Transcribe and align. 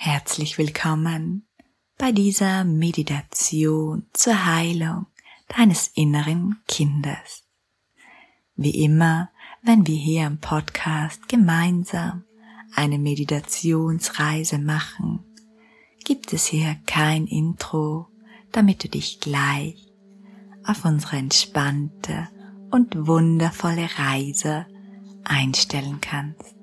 Herzlich 0.00 0.58
willkommen 0.58 1.48
bei 1.98 2.12
dieser 2.12 2.62
Meditation 2.62 4.06
zur 4.12 4.46
Heilung 4.46 5.06
deines 5.48 5.88
inneren 5.88 6.60
Kindes. 6.68 7.48
Wie 8.54 8.84
immer, 8.84 9.28
wenn 9.60 9.88
wir 9.88 9.96
hier 9.96 10.28
im 10.28 10.38
Podcast 10.38 11.28
gemeinsam 11.28 12.22
eine 12.76 12.96
Meditationsreise 12.96 14.58
machen, 14.58 15.18
gibt 16.04 16.32
es 16.32 16.46
hier 16.46 16.76
kein 16.86 17.26
Intro, 17.26 18.06
damit 18.52 18.84
du 18.84 18.88
dich 18.88 19.18
gleich 19.18 19.92
auf 20.62 20.84
unsere 20.84 21.16
entspannte 21.16 22.28
und 22.70 23.08
wundervolle 23.08 23.88
Reise 23.98 24.64
einstellen 25.24 26.00
kannst. 26.00 26.57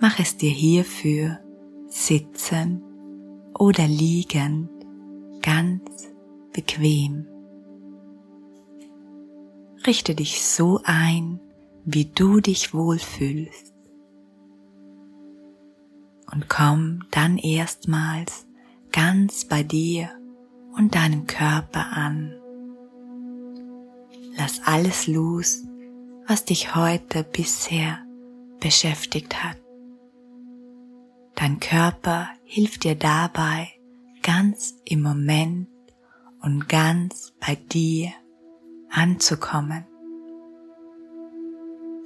Mach 0.00 0.20
es 0.20 0.36
dir 0.36 0.50
hierfür 0.50 1.38
sitzen 1.88 2.82
oder 3.58 3.86
liegend 3.86 4.70
ganz 5.42 6.12
bequem. 6.52 7.26
Richte 9.86 10.14
dich 10.14 10.44
so 10.44 10.80
ein, 10.84 11.40
wie 11.84 12.04
du 12.04 12.40
dich 12.40 12.74
wohlfühlst. 12.74 13.74
Und 16.32 16.48
komm 16.48 17.04
dann 17.10 17.38
erstmals 17.38 18.46
ganz 18.92 19.46
bei 19.46 19.62
dir 19.62 20.10
und 20.76 20.94
deinem 20.94 21.26
Körper 21.26 21.86
an. 21.92 22.34
Lass 24.36 24.60
alles 24.64 25.06
los, 25.08 25.64
was 26.26 26.44
dich 26.44 26.76
heute 26.76 27.24
bisher 27.24 27.98
beschäftigt 28.60 29.42
hat. 29.42 29.56
Dein 31.40 31.60
Körper 31.60 32.30
hilft 32.42 32.82
dir 32.82 32.96
dabei, 32.96 33.68
ganz 34.24 34.74
im 34.84 35.02
Moment 35.02 35.68
und 36.42 36.68
ganz 36.68 37.32
bei 37.38 37.54
dir 37.54 38.10
anzukommen. 38.90 39.84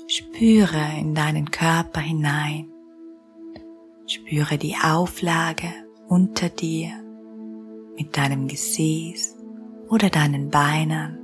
Spüre 0.06 0.98
in 0.98 1.14
deinen 1.14 1.50
Körper 1.50 2.02
hinein. 2.02 2.70
Spüre 4.06 4.58
die 4.58 4.76
Auflage 4.76 5.72
unter 6.08 6.50
dir 6.50 6.90
mit 7.96 8.14
deinem 8.18 8.48
Gesäß 8.48 9.38
oder 9.88 10.10
deinen 10.10 10.50
Beinen. 10.50 11.18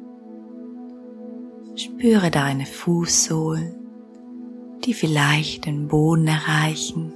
Spüre 1.76 2.30
deine 2.30 2.64
Fußsohlen, 2.64 3.74
die 4.86 4.94
vielleicht 4.94 5.66
den 5.66 5.88
Boden 5.88 6.26
erreichen. 6.26 7.12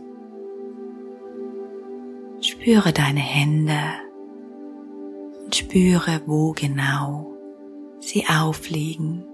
Spüre 2.43 2.93
deine 2.93 3.21
Hände 3.21 3.79
und 5.45 5.55
spüre, 5.55 6.23
wo 6.27 6.51
genau 6.51 7.33
sie 8.01 8.27
aufliegen. 8.27 9.25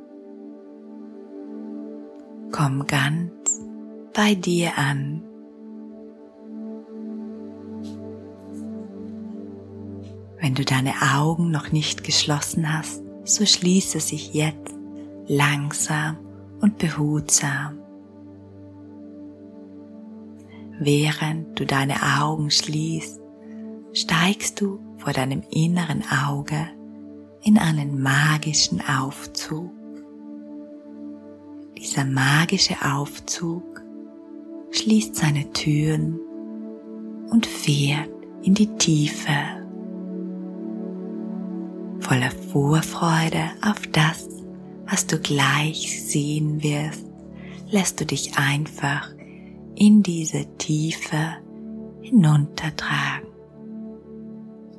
Komm 2.53 2.87
ganz 2.87 3.62
bei 4.12 4.34
dir 4.34 4.77
an. 4.77 5.23
Wenn 10.39 10.55
du 10.55 10.67
deine 10.67 10.93
Augen 11.17 11.50
noch 11.50 11.72
nicht 11.72 12.05
geschlossen 12.05 12.70
hast, 12.70 13.03
so 13.25 13.47
schließe 13.47 14.00
sich 14.00 14.34
jetzt 14.34 14.75
langsam 15.27 16.19
und 16.61 16.77
behutsam. 16.77 17.78
Während 20.81 21.59
du 21.59 21.67
deine 21.67 21.97
Augen 22.21 22.53
schließt, 22.53 23.21
steigst 23.93 24.61
du 24.61 24.79
vor 24.98 25.12
deinem 25.12 25.43
inneren 25.51 26.05
Auge 26.27 26.69
in 27.43 27.59
einen 27.59 28.01
magischen 28.01 28.81
Aufzug. 28.81 29.72
Dieser 31.77 32.05
magische 32.05 32.77
Aufzug 32.84 33.83
schließt 34.71 35.17
seine 35.17 35.50
Türen 35.53 36.21
und 37.31 37.47
fährt 37.47 38.11
in 38.43 38.55
die 38.55 38.69
Tiefe. 38.77 39.33
Voller 41.99 42.31
Vorfreude 42.53 43.50
auf 43.62 43.84
das, 43.88 44.28
was 44.87 45.06
du 45.09 45.19
gleich 45.19 46.03
sehen 46.05 46.62
wirst, 46.62 47.05
lässt 47.71 48.00
du 48.00 48.06
dich 48.06 48.38
einfach 48.38 49.18
in 49.78 50.03
diese 50.03 50.44
Tiefe 50.59 51.37
hinuntertragen. 52.00 53.28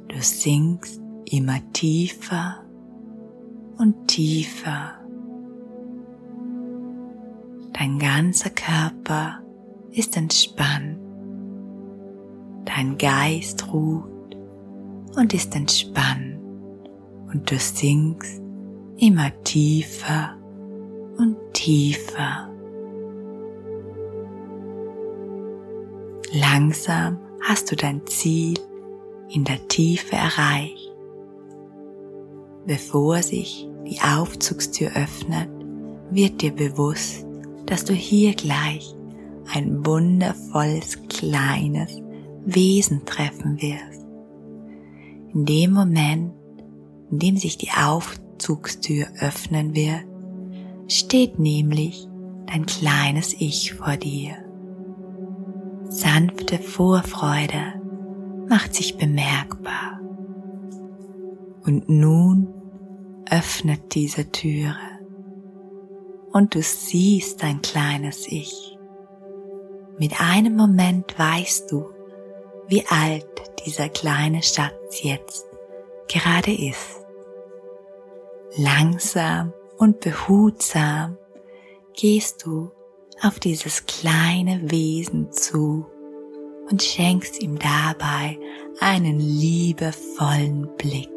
Du 0.07 0.21
sinkst 0.21 0.99
immer 1.25 1.59
tiefer 1.73 2.63
und 3.77 4.07
tiefer 4.07 4.99
Dein 7.79 7.97
ganzer 7.97 8.49
Körper 8.49 9.39
ist 9.91 10.17
entspannt. 10.17 10.99
Dein 12.65 12.97
Geist 12.97 13.71
ruht 13.71 14.35
und 15.15 15.33
ist 15.33 15.55
entspannt. 15.55 16.41
Und 17.31 17.49
du 17.49 17.57
sinkst 17.57 18.41
immer 18.97 19.31
tiefer 19.45 20.35
und 21.17 21.37
tiefer. 21.53 22.48
Langsam 26.31 27.17
hast 27.41 27.71
du 27.71 27.75
dein 27.75 28.05
Ziel 28.05 28.53
in 29.29 29.45
der 29.45 29.67
Tiefe 29.67 30.15
erreicht. 30.15 30.91
Bevor 32.67 33.23
sich 33.23 33.67
die 33.87 33.99
Aufzugstür 34.01 34.91
öffnet, 34.95 35.49
wird 36.11 36.41
dir 36.41 36.51
bewusst, 36.51 37.25
dass 37.65 37.83
du 37.83 37.93
hier 37.93 38.35
gleich 38.35 38.93
ein 39.51 39.83
wundervolles 39.83 40.99
kleines 41.07 41.99
Wesen 42.45 43.05
treffen 43.05 43.59
wirst. 43.59 44.05
In 45.33 45.45
dem 45.45 45.71
Moment, 45.71 46.33
in 47.09 47.17
dem 47.17 47.37
sich 47.37 47.57
die 47.57 47.71
Aufzugstür 47.71 49.07
öffnen 49.19 49.73
wird, 49.73 50.05
steht 50.87 51.39
nämlich 51.39 52.07
dein 52.45 52.67
kleines 52.67 53.33
Ich 53.33 53.73
vor 53.73 53.97
dir. 53.97 54.48
Sanfte 55.89 56.59
Vorfreude 56.59 57.73
macht 58.47 58.75
sich 58.75 58.97
bemerkbar. 58.97 59.99
Und 61.65 61.89
nun 61.89 62.47
öffnet 63.29 63.95
diese 63.95 64.31
Türe 64.31 64.77
und 66.31 66.53
du 66.53 66.61
siehst 66.61 67.41
dein 67.41 67.61
kleines 67.61 68.27
Ich. 68.27 68.77
Mit 69.97 70.21
einem 70.21 70.55
Moment 70.55 71.17
weißt 71.17 71.71
du, 71.71 71.89
wie 72.67 72.85
alt 72.87 73.25
dieser 73.65 73.89
kleine 73.89 74.43
Schatz 74.43 75.01
jetzt 75.01 75.45
gerade 76.07 76.53
ist. 76.53 77.03
Langsam 78.57 79.53
und 79.77 79.99
behutsam 80.01 81.17
gehst 81.93 82.45
du 82.45 82.71
auf 83.21 83.39
dieses 83.39 83.85
kleine 83.85 84.71
Wesen 84.71 85.31
zu 85.31 85.85
und 86.69 86.83
schenkst 86.83 87.41
ihm 87.41 87.57
dabei 87.57 88.37
einen 88.79 89.19
liebevollen 89.19 90.69
Blick. 90.77 91.09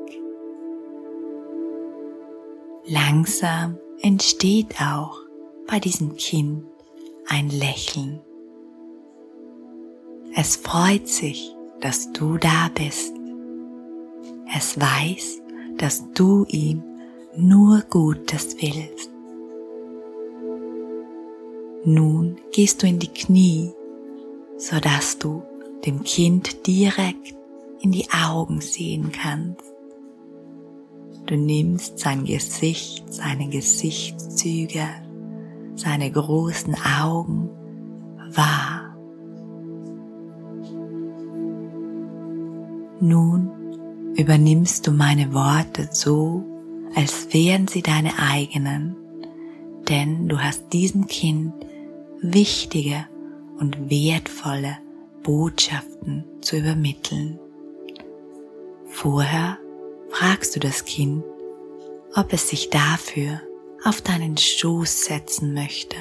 Langsam 2.87 3.79
entsteht 4.01 4.81
auch 4.81 5.19
bei 5.69 5.79
diesem 5.79 6.17
Kind 6.17 6.65
ein 7.29 7.49
Lächeln. 7.49 8.21
Es 10.35 10.57
freut 10.57 11.07
sich, 11.07 11.55
dass 11.81 12.13
du 12.13 12.39
da 12.39 12.71
bist. 12.75 13.13
Es 14.55 14.81
weiß, 14.81 15.41
dass 15.77 16.11
du 16.15 16.45
ihm 16.49 16.83
nur 17.37 17.83
Gutes 17.83 18.57
willst. 18.61 19.12
Nun 21.85 22.37
gehst 22.53 22.83
du 22.83 22.87
in 22.87 23.01
die 23.01 23.09
Knie, 23.09 23.73
so 24.57 24.79
dass 24.79 25.19
du 25.19 25.43
dem 25.85 26.05
Kind 26.05 26.67
direkt 26.69 27.35
in 27.81 27.91
die 27.91 28.07
Augen 28.13 28.61
sehen 28.61 29.11
kannst. 29.11 29.65
Du 31.27 31.37
nimmst 31.37 31.99
sein 31.99 32.25
Gesicht, 32.25 33.13
seine 33.13 33.49
Gesichtszüge, 33.49 34.87
seine 35.75 36.09
großen 36.11 36.77
Augen 37.01 37.51
wahr. 38.31 38.97
Nun 43.01 43.51
übernimmst 44.15 44.87
du 44.87 44.93
meine 44.93 45.35
Worte 45.35 45.89
so, 45.91 46.45
als 46.95 47.35
wären 47.35 47.67
sie 47.67 47.83
deine 47.83 48.13
eigenen, 48.21 48.95
denn 49.89 50.29
du 50.29 50.39
hast 50.39 50.73
diesem 50.73 51.09
Kind 51.09 51.53
wichtige 52.23 53.07
und 53.59 53.91
wertvolle 53.91 54.79
Botschaften 55.23 56.25
zu 56.41 56.57
übermitteln. 56.57 57.39
Vorher 58.87 59.59
fragst 60.11 60.55
du 60.55 60.61
das 60.61 60.85
Kind, 60.85 61.25
ob 62.15 62.33
es 62.33 62.49
sich 62.49 62.71
dafür 62.71 63.41
auf 63.85 64.01
deinen 64.01 64.37
Schoß 64.37 65.07
setzen 65.07 65.55
möchte. 65.55 65.97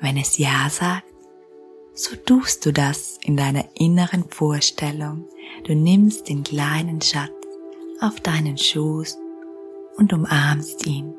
Wenn 0.00 0.16
es 0.16 0.38
Ja 0.38 0.68
sagt, 0.68 1.06
so 1.94 2.16
tust 2.16 2.66
du 2.66 2.72
das 2.72 3.18
in 3.22 3.36
deiner 3.36 3.64
inneren 3.74 4.24
Vorstellung. 4.28 5.28
Du 5.64 5.74
nimmst 5.74 6.28
den 6.28 6.42
kleinen 6.42 7.00
Schatz 7.00 7.30
auf 8.00 8.18
deinen 8.20 8.56
Schoß 8.58 9.18
und 9.96 10.12
umarmst 10.12 10.86
ihn. 10.86 11.14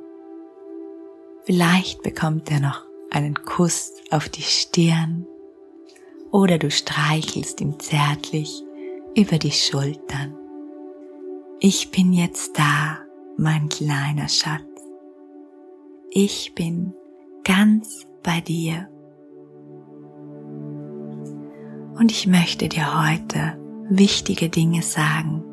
Vielleicht 1.45 2.01
bekommt 2.01 2.49
er 2.51 2.59
noch 2.59 2.85
einen 3.13 3.35
Kuss 3.45 3.93
auf 4.11 4.27
die 4.27 4.41
Stirn 4.41 5.25
oder 6.31 6.57
du 6.57 6.69
streichelst 6.71 7.61
ihm 7.61 7.79
zärtlich 7.79 8.63
über 9.15 9.37
die 9.37 9.51
Schultern. 9.51 10.35
Ich 11.59 11.91
bin 11.91 12.11
jetzt 12.11 12.57
da, 12.57 12.99
mein 13.37 13.69
kleiner 13.69 14.27
Schatz. 14.27 14.63
Ich 16.09 16.53
bin 16.55 16.93
ganz 17.43 18.05
bei 18.23 18.41
dir. 18.41 18.89
Und 21.97 22.11
ich 22.11 22.27
möchte 22.27 22.67
dir 22.67 23.07
heute 23.07 23.57
wichtige 23.89 24.49
Dinge 24.49 24.81
sagen, 24.81 25.43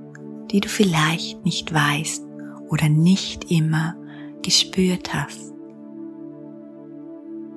die 0.51 0.61
du 0.61 0.69
vielleicht 0.69 1.45
nicht 1.45 1.73
weißt 1.73 2.25
oder 2.71 2.89
nicht 2.89 3.51
immer 3.51 3.97
gespürt 4.43 5.13
hast. 5.13 5.53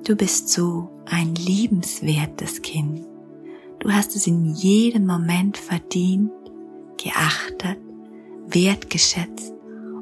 Du 0.04 0.14
bist 0.16 0.50
so 0.50 0.90
ein 1.06 1.34
liebenswertes 1.34 2.60
Kind. 2.60 3.06
Du 3.78 3.90
hast 3.90 4.14
es 4.14 4.26
in 4.26 4.44
jedem 4.44 5.06
Moment 5.06 5.56
verdient, 5.56 6.30
geachtet, 7.02 7.78
wertgeschätzt 8.46 9.54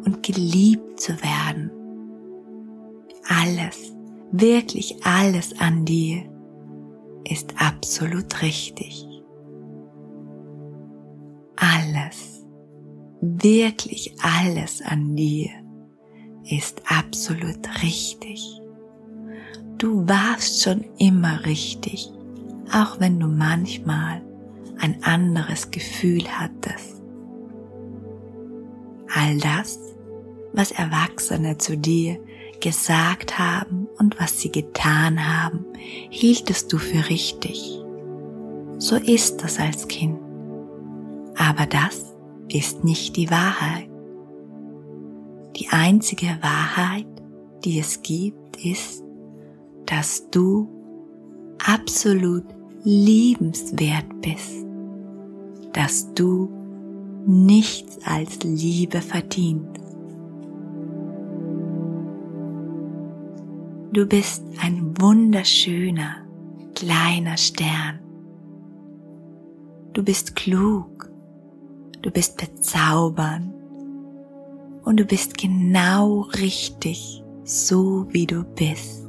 und 0.04 0.25
geliebt 0.25 0.99
zu 0.99 1.12
werden. 1.22 1.70
Alles, 3.28 3.94
wirklich 4.32 4.96
alles 5.06 5.56
an 5.60 5.84
dir 5.84 6.25
ist 7.22 7.55
absolut 7.60 8.43
richtig. 8.43 9.06
Alles, 11.55 12.44
wirklich 13.20 14.16
alles 14.20 14.82
an 14.82 15.14
dir 15.14 15.50
ist 16.43 16.82
absolut 16.90 17.69
richtig. 17.84 18.62
Du 19.82 20.06
warst 20.06 20.62
schon 20.62 20.84
immer 20.99 21.44
richtig, 21.44 22.08
auch 22.73 23.00
wenn 23.00 23.19
du 23.19 23.26
manchmal 23.26 24.23
ein 24.79 25.02
anderes 25.02 25.73
Gefühl 25.73 26.23
hattest. 26.29 27.02
All 29.12 29.38
das, 29.38 29.81
was 30.52 30.70
Erwachsene 30.70 31.58
zu 31.58 31.76
dir 31.76 32.17
gesagt 32.61 33.40
haben 33.40 33.88
und 33.99 34.20
was 34.20 34.40
sie 34.40 34.52
getan 34.52 35.19
haben, 35.19 35.64
hieltest 36.11 36.73
du 36.73 36.79
für 36.79 37.08
richtig. 37.08 37.82
So 38.79 38.94
ist 38.94 39.43
das 39.43 39.58
als 39.58 39.88
Kind. 39.88 40.17
Aber 41.37 41.67
das 41.67 42.14
ist 42.46 42.84
nicht 42.84 43.17
die 43.17 43.32
Wahrheit. 43.32 43.90
Die 45.56 45.70
einzige 45.70 46.38
Wahrheit, 46.40 47.08
die 47.64 47.81
es 47.81 48.00
gibt, 48.02 48.64
ist, 48.64 49.02
dass 49.93 50.31
du 50.31 50.67
absolut 51.67 52.47
liebenswert 52.83 54.06
bist, 54.23 54.65
dass 55.75 56.11
du 56.15 56.49
nichts 57.27 57.99
als 58.06 58.43
Liebe 58.43 59.03
verdienst. 59.03 59.83
Du 63.93 64.06
bist 64.06 64.43
ein 64.62 64.94
wunderschöner 64.99 66.25
kleiner 66.75 67.37
Stern. 67.37 68.00
Du 69.93 70.03
bist 70.03 70.35
klug, 70.35 71.11
du 72.00 72.11
bist 72.11 72.39
bezaubernd 72.39 73.53
und 74.85 74.99
du 74.99 75.05
bist 75.05 75.37
genau 75.37 76.23
richtig, 76.41 77.23
so 77.44 78.06
wie 78.09 78.27
du 78.27 78.43
bist. 78.43 79.01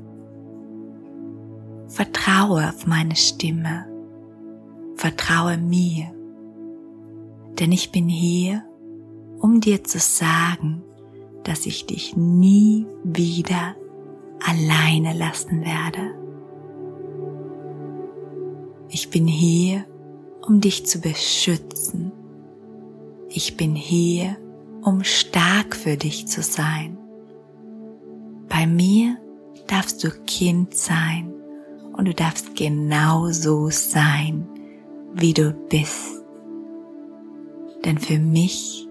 Vertraue 1.94 2.70
auf 2.70 2.88
meine 2.88 3.16
Stimme, 3.16 3.86
vertraue 4.96 5.60
mir, 5.60 6.12
denn 7.60 7.72
ich 7.72 7.92
bin 7.92 8.10
hier, 8.10 8.64
um 9.40 9.62
dir 9.62 9.84
zu 9.84 10.00
sagen, 10.00 10.82
dass 11.44 11.68
ich 11.68 11.86
dich 11.86 12.18
nie 12.18 12.88
wieder 13.04 13.76
alleine 14.44 15.16
lassen 15.16 15.62
werde. 15.62 16.16
Ich 18.90 19.12
bin 19.12 19.28
hier, 19.28 19.86
um 20.48 20.62
dich 20.62 20.88
zu 20.88 21.00
beschützen. 21.00 22.12
Ich 23.30 23.56
bin 23.56 23.76
hier, 23.76 24.36
um 24.82 25.04
stark 25.04 25.76
für 25.76 25.96
dich 25.96 26.26
zu 26.26 26.42
sein. 26.42 26.98
Bei 28.50 28.66
mir 28.66 29.18
darfst 29.68 30.04
du 30.04 30.10
Kind 30.26 30.74
sein 30.74 31.34
und 31.94 32.06
du 32.06 32.14
darfst 32.14 32.56
genauso 32.56 33.70
sein, 33.70 34.48
wie 35.14 35.34
du 35.34 35.54
bist. 35.70 36.22
Denn 37.86 37.98
für 37.98 38.20
mich 38.20 38.88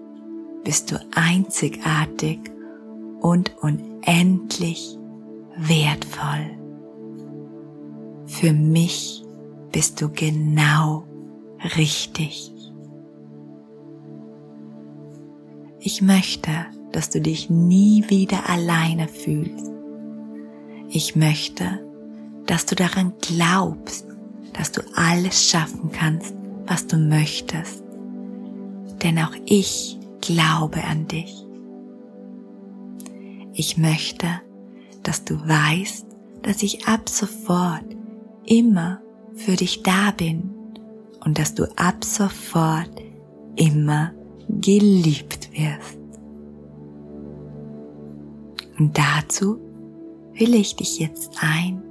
bist 0.63 0.91
du 0.91 0.99
einzigartig 1.15 2.39
und 3.19 3.55
unendlich 3.61 4.97
wertvoll. 5.57 6.57
Für 8.25 8.53
mich 8.53 9.23
bist 9.71 10.01
du 10.01 10.09
genau 10.09 11.05
richtig. 11.77 12.51
Ich 15.79 16.01
möchte, 16.01 16.51
dass 16.93 17.09
du 17.09 17.19
dich 17.19 17.49
nie 17.49 18.05
wieder 18.07 18.49
alleine 18.49 19.07
fühlst. 19.07 19.71
Ich 20.89 21.15
möchte, 21.15 21.79
dass 22.45 22.65
du 22.65 22.75
daran 22.75 23.13
glaubst, 23.21 24.07
dass 24.53 24.71
du 24.71 24.81
alles 24.95 25.49
schaffen 25.49 25.91
kannst, 25.91 26.33
was 26.67 26.87
du 26.87 26.97
möchtest. 26.97 27.83
Denn 29.01 29.19
auch 29.19 29.33
ich 29.45 29.97
glaube 30.21 30.83
an 30.83 31.07
dich. 31.07 31.45
Ich 33.53 33.77
möchte, 33.77 34.27
dass 35.03 35.25
du 35.25 35.35
weißt, 35.35 36.05
dass 36.41 36.63
ich 36.63 36.87
ab 36.87 37.09
sofort 37.09 37.85
immer 38.45 39.01
für 39.35 39.55
dich 39.55 39.83
da 39.83 40.11
bin 40.11 40.51
und 41.23 41.39
dass 41.39 41.55
du 41.55 41.65
ab 41.77 42.03
sofort 42.03 42.89
immer 43.55 44.11
geliebt 44.49 45.49
wirst. 45.53 45.97
Und 48.79 48.97
dazu 48.97 49.59
will 50.33 50.55
ich 50.55 50.75
dich 50.75 50.99
jetzt 50.99 51.37
ein 51.41 51.83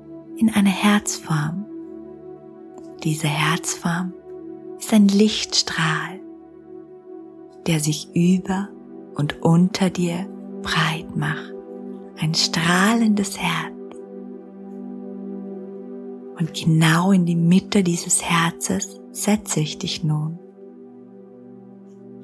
in 0.42 0.50
eine 0.50 0.68
Herzform. 0.68 1.64
Diese 3.02 3.28
Herzform 3.28 4.12
ist 4.78 4.92
ein 4.92 5.08
Lichtstrahl, 5.08 6.20
der 7.66 7.80
sich 7.80 8.14
über 8.14 8.68
und 9.14 9.42
unter 9.42 9.88
dir 9.88 10.26
breit 10.62 11.16
macht 11.16 11.52
ein 12.22 12.34
strahlendes 12.34 13.38
Herz. 13.38 13.72
Und 16.38 16.54
genau 16.54 17.10
in 17.10 17.26
die 17.26 17.36
Mitte 17.36 17.82
dieses 17.82 18.22
Herzes 18.22 19.00
setze 19.10 19.60
ich 19.60 19.78
dich 19.78 20.04
nun. 20.04 20.38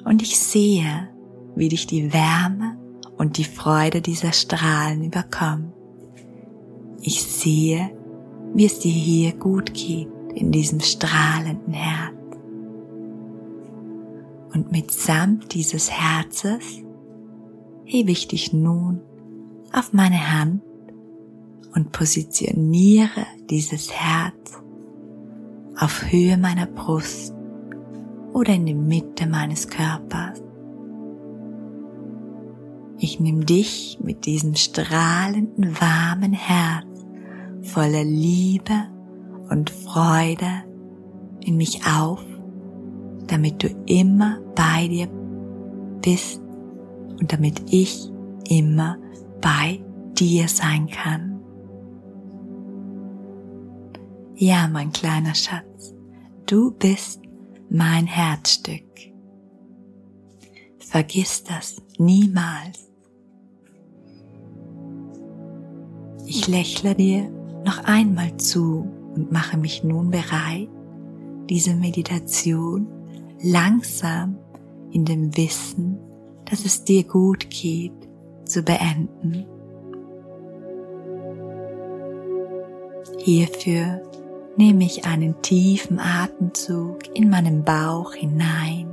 Und 0.05 0.23
ich 0.23 0.39
sehe, 0.39 1.09
wie 1.57 1.69
dich 1.69 1.87
die 1.87 2.13
Wärme 2.13 2.79
und 3.17 3.39
die 3.39 3.45
Freude 3.45 4.01
dieser 4.01 4.33
Strahlen 4.33 5.03
überkommt. 5.05 5.73
Ich 7.03 7.23
sehe, 7.23 7.91
wie 8.55 8.65
es 8.65 8.79
dir 8.81 8.93
hier 8.93 9.33
gut 9.33 9.75
geht 9.75 10.09
in 10.35 10.53
diesem 10.53 10.81
strahlenden 10.81 11.73
Herz. 11.73 12.15
Und 14.53 14.73
mitsamt 14.73 15.55
dieses 15.55 15.91
Herzes 15.91 16.83
hebe 17.85 18.11
ich 18.11 18.29
dich 18.29 18.53
nun 18.53 19.01
auf 19.73 19.93
meine 19.93 20.33
Hand 20.39 20.63
und 21.75 21.93
positioniere 21.93 23.27
dieses 23.51 23.93
Herz 23.93 24.63
auf 25.79 26.11
Höhe 26.11 26.37
meiner 26.37 26.67
Brust 26.67 27.35
oder 28.33 28.55
in 28.55 28.67
die 28.67 28.75
Mitte 28.75 29.27
meines 29.27 29.69
Körpers. 29.69 30.43
Ich 32.99 33.21
nehme 33.21 33.45
dich 33.45 33.99
mit 34.03 34.27
diesem 34.27 34.57
strahlenden, 34.57 35.81
warmen 35.81 36.33
Herz 36.33 36.88
voller 37.69 38.05
Liebe 38.05 38.89
und 39.51 39.71
Freude 39.71 40.65
in 41.41 41.57
mich 41.57 41.81
auf, 41.87 42.25
damit 43.27 43.63
du 43.63 43.69
immer 43.87 44.41
bei 44.55 44.89
dir 44.89 45.09
bist 46.03 46.41
und 47.21 47.33
damit 47.33 47.63
ich 47.71 48.11
immer 48.49 48.99
bei 49.41 49.81
dir 50.19 50.49
sein 50.49 50.89
kann. 50.89 51.41
Ja, 54.35 54.69
mein 54.69 54.93
kleiner 54.93 55.35
Schatz, 55.35 55.95
du 56.47 56.71
bist 56.71 57.21
mein 57.69 58.07
Herzstück. 58.07 58.85
Vergiss 60.79 61.43
das 61.45 61.83
niemals. 61.99 62.89
Ich 66.25 66.47
lächle 66.47 66.95
dir 66.95 67.38
noch 67.65 67.85
einmal 67.85 68.37
zu 68.37 68.87
und 69.15 69.33
mache 69.33 69.57
mich 69.57 69.85
nun 69.85 70.11
bereit, 70.11 70.69
diese 71.49 71.75
Meditation 71.75 72.87
langsam 73.43 74.37
in 74.91 75.05
dem 75.05 75.37
Wissen, 75.37 75.99
dass 76.45 76.65
es 76.65 76.85
dir 76.85 77.05
gut 77.05 77.51
geht, 77.51 77.93
zu 78.45 78.63
beenden. 78.63 79.45
Hierfür 83.19 84.03
nehme 84.57 84.85
ich 84.85 85.05
einen 85.05 85.41
tiefen 85.43 85.99
Atemzug 85.99 87.15
in 87.15 87.29
meinen 87.29 87.63
Bauch 87.63 88.15
hinein 88.15 88.89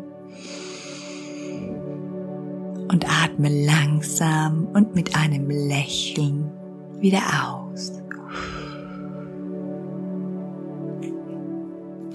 und 2.92 3.06
atme 3.10 3.66
langsam 3.66 4.68
und 4.74 4.96
mit 4.96 5.16
einem 5.16 5.50
Lächeln 5.50 6.52
wieder 7.00 7.22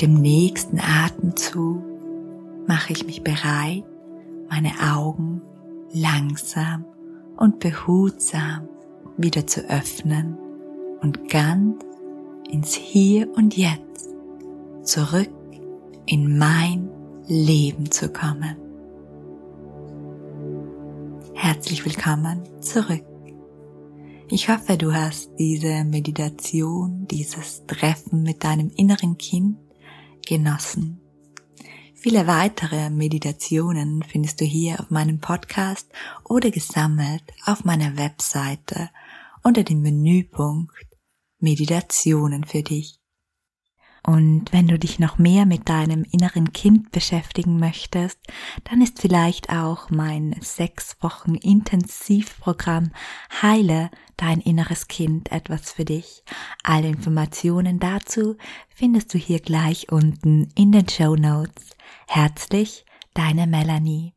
aus. 0.00 0.06
Dem 0.06 0.14
nächsten 0.14 0.80
Atemzug 0.80 1.82
mache 2.66 2.92
ich 2.92 3.04
mich 3.04 3.22
bereit, 3.22 3.84
meine 4.48 4.72
Augen 4.96 5.42
langsam 5.92 6.84
und 7.36 7.58
behutsam 7.58 8.68
wieder 9.16 9.46
zu 9.46 9.68
öffnen 9.68 10.38
und 11.02 11.28
ganz 11.28 11.84
ins 12.50 12.74
Hier 12.74 13.28
und 13.36 13.56
Jetzt 13.56 14.08
zurück 14.82 15.30
in 16.06 16.38
mein 16.38 16.88
Leben 17.26 17.90
zu 17.90 18.08
kommen. 18.08 18.56
Herzlich 21.34 21.84
willkommen 21.84 22.42
zurück. 22.60 23.04
Ich 24.30 24.48
hoffe, 24.48 24.76
du 24.76 24.92
hast 24.92 25.32
diese 25.38 25.84
Meditation, 25.84 27.06
dieses 27.10 27.66
Treffen 27.66 28.22
mit 28.22 28.44
deinem 28.44 28.70
inneren 28.76 29.18
Kind 29.18 29.58
genossen. 30.30 31.00
Viele 31.92 32.28
weitere 32.28 32.88
Meditationen 32.88 34.04
findest 34.04 34.40
du 34.40 34.44
hier 34.44 34.78
auf 34.78 34.88
meinem 34.88 35.18
Podcast 35.18 35.90
oder 36.24 36.52
gesammelt 36.52 37.24
auf 37.46 37.64
meiner 37.64 37.96
Webseite 37.96 38.90
unter 39.42 39.64
dem 39.64 39.82
Menüpunkt 39.82 40.72
Meditationen 41.40 42.44
für 42.44 42.62
dich. 42.62 42.99
Und 44.02 44.52
wenn 44.52 44.66
du 44.66 44.78
dich 44.78 44.98
noch 44.98 45.18
mehr 45.18 45.46
mit 45.46 45.68
deinem 45.68 46.04
inneren 46.10 46.52
Kind 46.52 46.90
beschäftigen 46.90 47.58
möchtest, 47.58 48.18
dann 48.64 48.80
ist 48.80 49.00
vielleicht 49.00 49.50
auch 49.50 49.90
mein 49.90 50.36
sechs 50.40 50.96
Wochen 51.00 51.34
Intensivprogramm 51.34 52.90
Heile 53.42 53.90
dein 54.16 54.40
inneres 54.40 54.88
Kind 54.88 55.32
etwas 55.32 55.72
für 55.72 55.84
dich. 55.84 56.24
Alle 56.62 56.88
Informationen 56.88 57.78
dazu 57.78 58.36
findest 58.68 59.12
du 59.14 59.18
hier 59.18 59.40
gleich 59.40 59.90
unten 59.90 60.48
in 60.54 60.72
den 60.72 60.88
Show 60.88 61.16
Notes. 61.16 61.76
Herzlich, 62.06 62.84
deine 63.14 63.46
Melanie. 63.46 64.08